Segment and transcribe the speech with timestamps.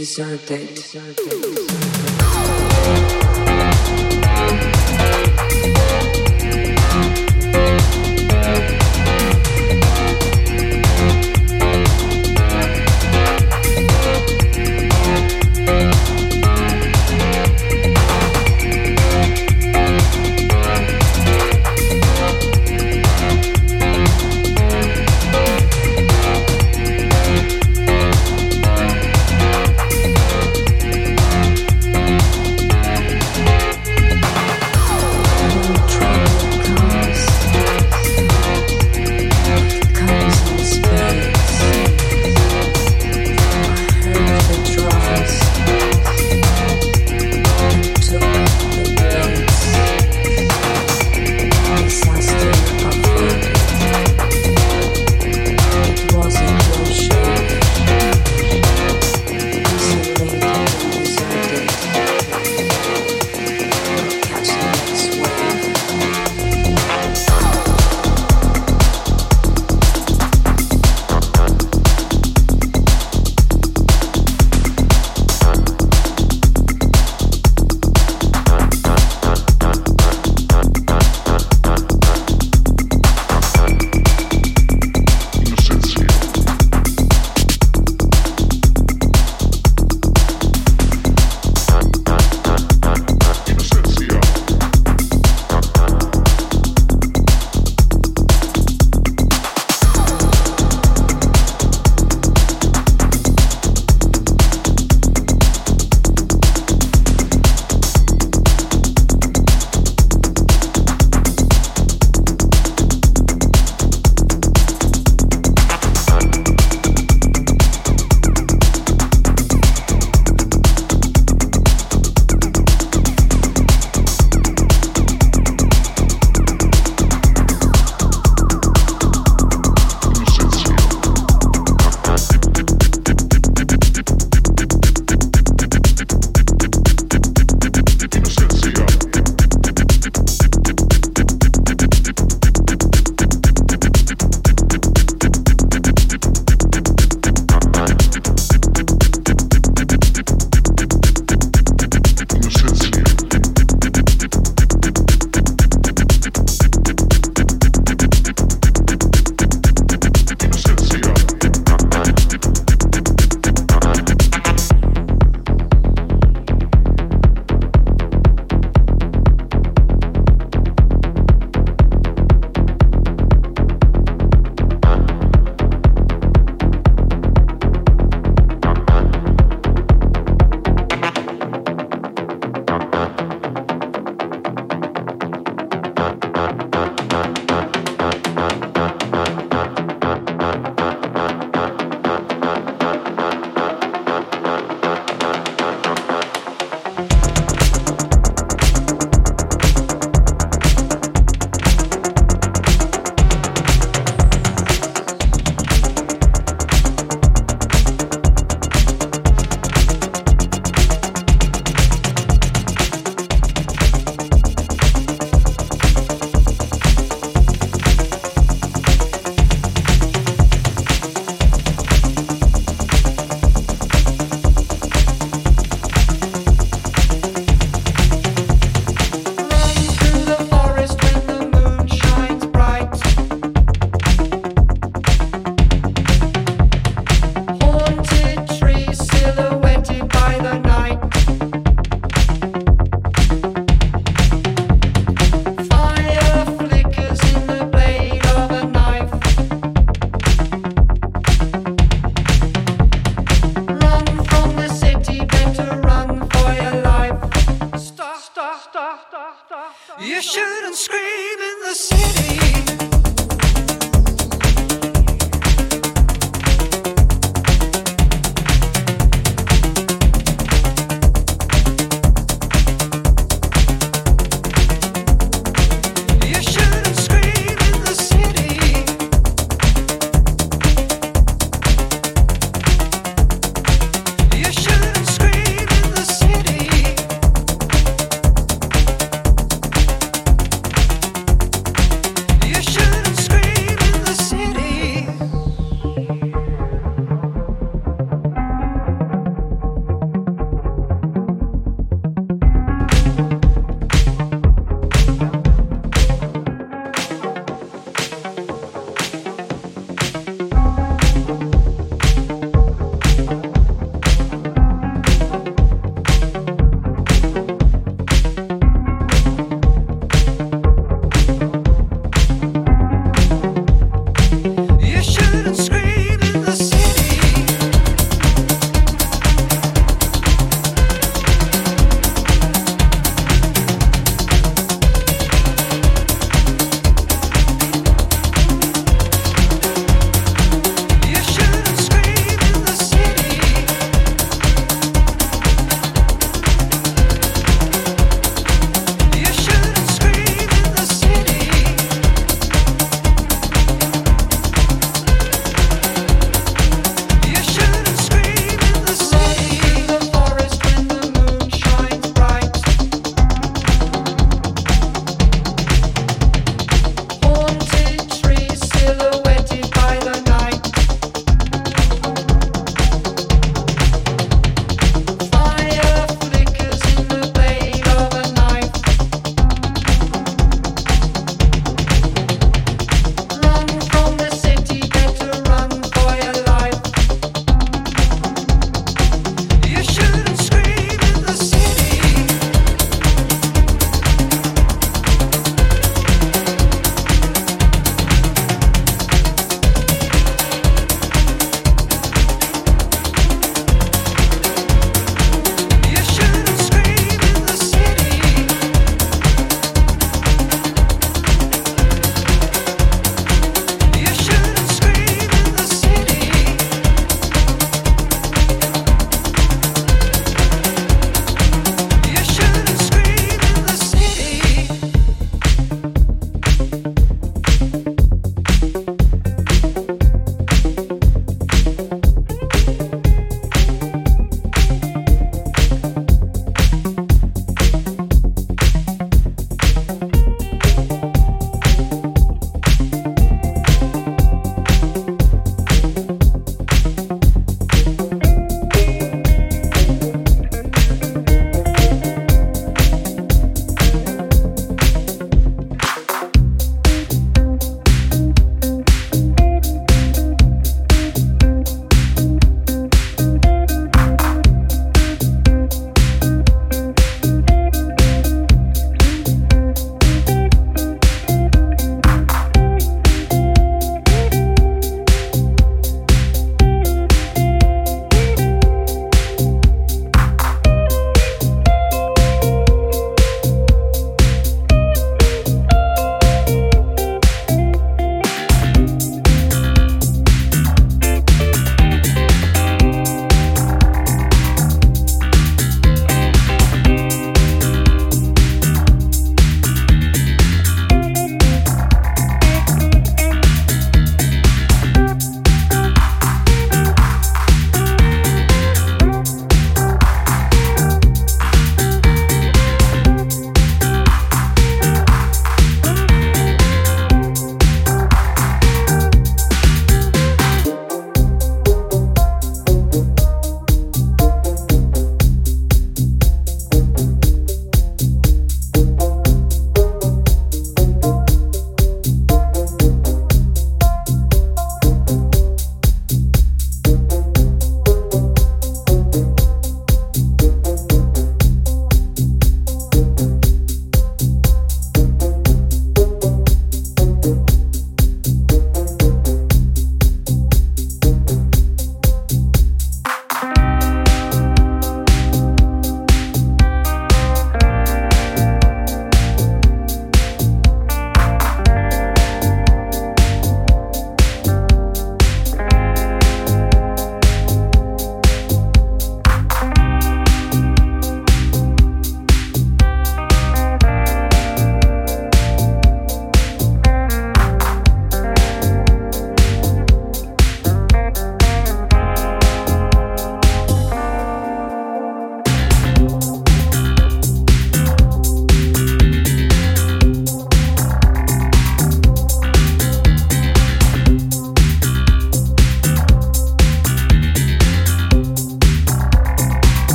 [0.00, 1.49] isolated and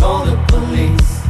[0.00, 1.29] Call the police.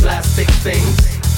[0.00, 1.29] plastic things.